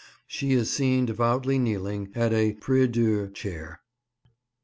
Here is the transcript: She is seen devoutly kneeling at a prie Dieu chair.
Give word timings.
She 0.25 0.53
is 0.53 0.71
seen 0.73 1.05
devoutly 1.05 1.59
kneeling 1.59 2.09
at 2.15 2.33
a 2.33 2.53
prie 2.55 2.87
Dieu 2.87 3.29
chair. 3.29 3.81